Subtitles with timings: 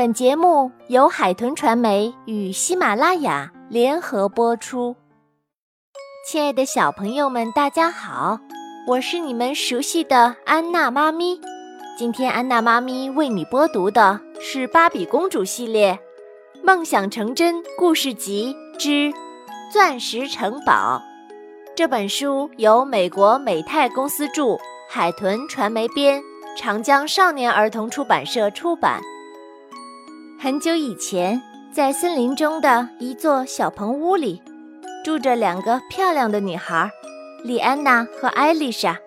[0.00, 4.96] 本节目由海豚传媒与喜马拉雅联合播出。
[6.26, 8.40] 亲爱的小朋友们，大家好，
[8.88, 11.38] 我是你们熟悉的安娜妈咪。
[11.98, 15.98] 今天安娜妈咪为你播读的是《芭比公主系列：
[16.62, 19.12] 梦想成真故事集之
[19.70, 21.02] 钻石城堡》
[21.76, 24.56] 这本书由美国美泰公司著，
[24.88, 26.22] 海豚传媒编，
[26.56, 28.98] 长江少年儿童出版社出版。
[30.42, 34.40] 很久以前，在森林中的一座小棚屋里，
[35.04, 36.90] 住着两个漂亮的女孩，
[37.44, 38.98] 莉安娜和艾丽莎。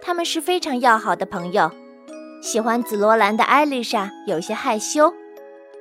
[0.00, 1.72] 她们是非常要好的朋友。
[2.40, 5.12] 喜欢紫罗兰的艾丽莎有些害羞，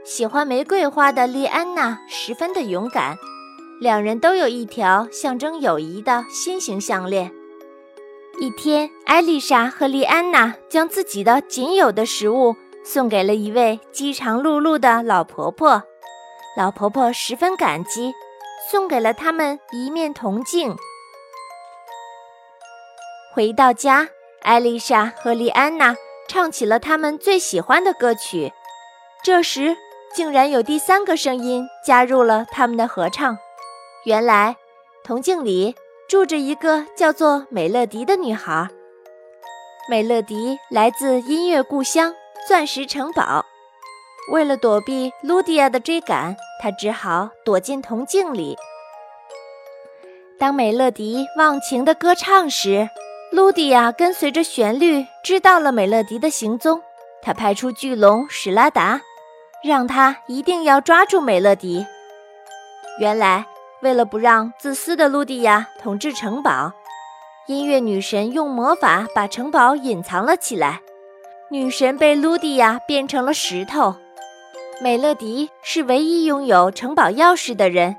[0.04, 3.16] 喜欢玫瑰花的莉安娜十分的勇敢。
[3.80, 7.32] 两人都有一条象征友谊的心形项链。
[8.42, 12.56] 一天，艾丽莎和莉安娜将自己的仅有的食物。
[12.92, 15.84] 送给了一位饥肠辘辘的老婆婆，
[16.58, 18.12] 老婆婆十分感激，
[18.72, 20.76] 送给了他们一面铜镜。
[23.36, 24.08] 回到家，
[24.42, 25.96] 艾丽莎和莉安娜
[26.28, 28.52] 唱起了他们最喜欢的歌曲。
[29.24, 29.78] 这时，
[30.16, 33.38] 竟然有第三个声音加入了他们的合唱。
[34.06, 34.58] 原来，
[35.04, 35.76] 铜镜里
[36.08, 38.68] 住着一个叫做美乐迪的女孩。
[39.88, 42.16] 美乐迪来自音乐故乡。
[42.50, 43.46] 钻石城堡，
[44.32, 48.58] 为了躲避露迪亚的追赶，他只好躲进铜镜里。
[50.40, 52.90] 当美乐迪忘情地歌唱时，
[53.32, 56.82] 露迪亚跟随着旋律知道了美乐迪的行踪。
[57.22, 59.00] 他派出巨龙史拉达，
[59.64, 61.86] 让他一定要抓住美乐迪。
[63.00, 63.46] 原来，
[63.84, 66.74] 为了不让自私的露迪亚统治城堡，
[67.46, 70.82] 音乐女神用魔法把城堡隐藏了起来。
[71.52, 73.96] 女神被露迪亚变成了石头，
[74.80, 77.96] 美乐迪是唯一拥有城堡钥匙的人。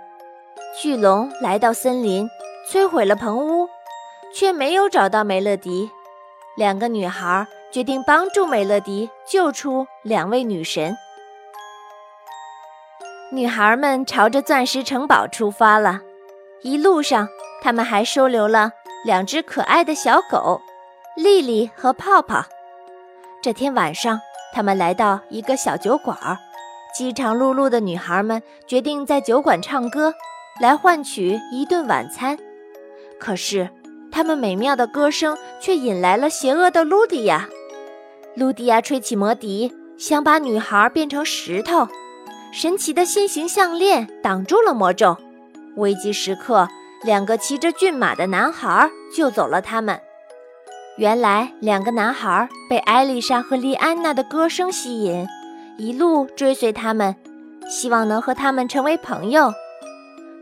[0.81, 2.31] 巨龙来到森林，
[2.71, 3.69] 摧毁了棚屋，
[4.33, 5.91] 却没有找到美乐迪。
[6.57, 10.97] 两个女孩决定帮助美乐迪救出两位女神。
[13.33, 16.03] 女孩们朝着钻石城堡出发了，
[16.63, 17.29] 一路上，
[17.61, 18.71] 她们还收留了
[19.05, 20.61] 两只可爱的小狗，
[21.17, 22.45] 莉莉和泡泡。
[23.43, 24.21] 这天晚上，
[24.53, 26.37] 他们来到一个小酒馆儿，
[26.95, 30.13] 饥肠辘辘的女孩们决定在酒馆唱歌，
[30.61, 32.39] 来换取一顿晚餐。
[33.19, 33.71] 可是，
[34.13, 37.49] 他们美妙的歌声却引来了邪恶的露迪亚。
[38.35, 41.89] 露迪亚吹起魔笛，想把女孩变成石头。
[42.53, 45.17] 神奇的心形项链挡住了魔咒。
[45.77, 46.69] 危急时刻，
[47.05, 49.99] 两个骑着骏马的男孩救走了他们。
[50.97, 55.27] 原来，两个男孩被艾丽莎和莉安娜的歌声吸引，
[55.79, 57.17] 一路追随他们，
[57.71, 59.53] 希望能和他们成为朋友。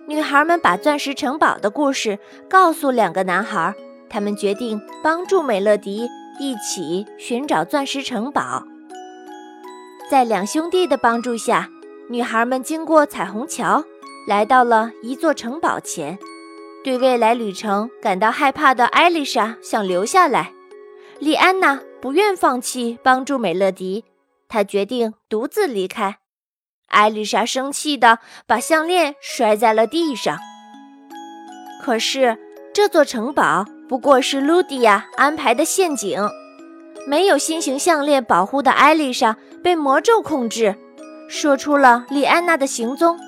[0.07, 3.73] 女孩们把钻石城堡的故事告诉两个男孩，
[4.09, 6.09] 他们决定帮助美乐迪
[6.41, 8.65] 一起寻找钻石城堡。
[10.11, 11.69] 在两兄弟的帮助下，
[12.09, 13.85] 女孩们经过彩虹桥，
[14.27, 16.19] 来到了一座城堡前。
[16.89, 20.55] 对未来旅程感到害怕的艾丽莎想留下来，
[21.19, 24.07] 莉安娜不愿放弃帮助美乐迪，
[24.49, 26.17] 她决定独自离开。
[26.87, 30.39] 艾丽莎生气地把项链摔在了地上。
[31.83, 32.39] 可是
[32.73, 36.19] 这座城堡不过是露迪亚安排的陷阱，
[37.07, 40.75] 没有心型项链保护的艾丽莎被魔咒控制，
[41.29, 43.21] 说出了莉安娜的行踪。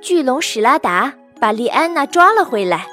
[0.00, 1.12] 巨龙史拉达。
[1.40, 2.86] 把莉安娜抓了回来。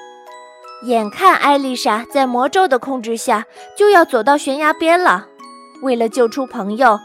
[0.83, 3.45] 眼看艾丽莎在魔咒的控制下
[3.75, 5.27] 就要走到悬崖边了，
[5.81, 6.99] 为了救出朋友，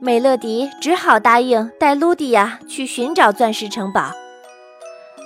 [0.00, 4.10] 美乐迪只好答应带露迪亚去寻找钻石城堡。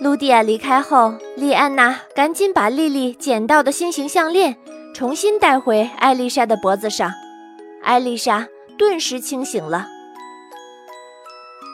[0.01, 4.57] 露迪亚离开后，莉安娜赶紧把莉莉捡到的心形项链
[4.95, 7.11] 重新戴回艾丽莎的脖子上，
[7.83, 8.47] 艾丽莎
[8.79, 9.89] 顿时清醒了。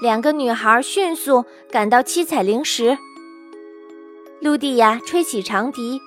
[0.01, 2.97] 两个女孩迅速赶到七彩灵石。
[4.43, 6.01] 露蒂亚吹起长笛，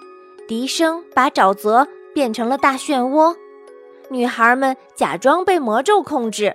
[0.45, 3.33] 笛声把沼泽变成了大漩涡。
[4.09, 6.53] 女孩们假装被魔咒控制，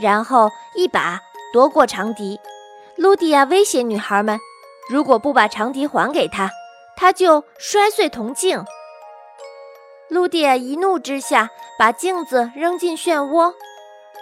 [0.00, 1.20] 然后一把
[1.52, 2.38] 夺过长笛。
[2.96, 4.38] 露蒂亚威胁女孩们，
[4.88, 6.48] 如果不把长笛还给她，
[6.96, 8.64] 她就摔碎铜镜。
[10.08, 13.52] 露蒂亚一怒之下把镜子扔进漩涡。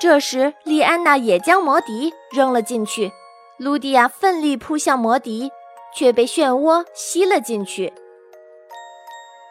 [0.01, 3.13] 这时，莉安娜也将魔笛扔了进去。
[3.59, 5.51] 露蒂亚奋力扑向魔笛。
[5.95, 7.93] 却被漩涡吸了进去。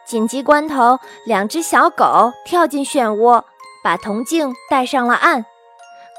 [0.06, 3.42] 紧急关头，两只小狗跳进漩涡，
[3.82, 5.46] 把铜镜带上了岸。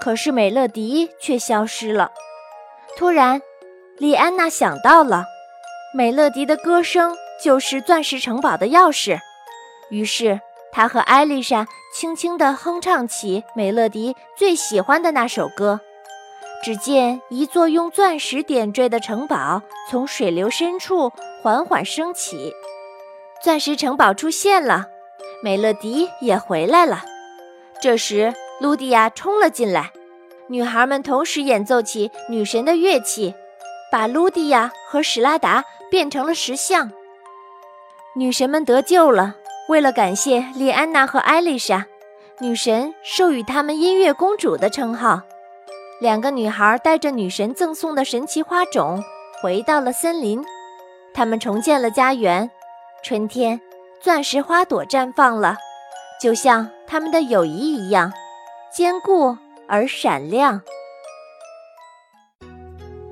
[0.01, 2.12] 可是美乐迪却消失了。
[2.98, 3.42] 突然，
[3.98, 5.25] 莉安娜想到了，
[5.94, 9.19] 美乐迪的歌声就是钻石城堡的钥匙。
[9.89, 10.42] 于是，
[10.72, 15.80] 她和艾丽莎轻轻地哼唱起美乐迪最喜欢的那首歌。
[16.65, 21.12] 只见一座用钻石点缀的城堡从水流深处
[21.44, 22.51] 缓缓升起，
[23.44, 24.88] 钻石城堡出现了，
[25.44, 27.03] 美乐迪也回来了。
[27.79, 29.91] 这时，露蒂亚冲了进来，
[30.47, 33.35] 女孩们同时演奏起女神的乐器，
[33.91, 36.91] 把露蒂亚和史拉达变成了石像。
[38.15, 39.35] 女神们得救了。
[39.69, 41.85] 为了感谢莉安娜和艾丽莎，
[42.39, 45.21] 女神授予她们音乐公主的称号。
[46.01, 49.01] 两个女孩带着女神赠送的神奇花种，
[49.42, 50.44] 回到了森林。
[51.13, 52.50] 她们重建了家园。
[53.01, 53.62] 春天，
[54.01, 55.56] 钻石花朵绽放了，
[56.21, 58.12] 就像她们的友谊一样，
[58.75, 59.38] 坚固
[59.68, 60.62] 而闪亮。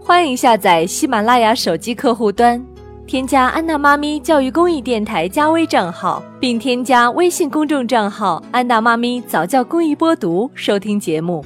[0.03, 2.61] 欢迎下载喜马拉雅手机客户端，
[3.07, 11.45] 添加安娜妈咪教育公益电台加微账号，并添加微信公众账号“安娜妈咪早教公益播读”，收听节目。